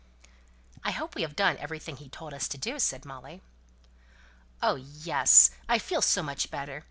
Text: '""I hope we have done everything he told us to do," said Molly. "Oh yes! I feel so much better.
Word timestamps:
'""I 0.83 0.89
hope 0.89 1.13
we 1.13 1.21
have 1.21 1.35
done 1.35 1.57
everything 1.57 1.97
he 1.97 2.09
told 2.09 2.33
us 2.33 2.47
to 2.47 2.57
do," 2.57 2.79
said 2.79 3.05
Molly. 3.05 3.43
"Oh 4.59 4.73
yes! 4.73 5.51
I 5.69 5.77
feel 5.77 6.01
so 6.01 6.23
much 6.23 6.49
better. 6.49 6.79